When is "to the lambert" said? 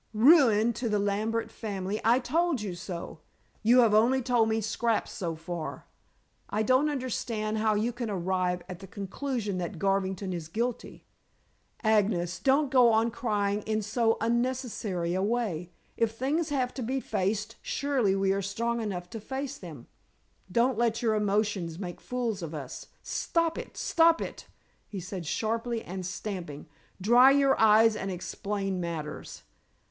0.73-1.51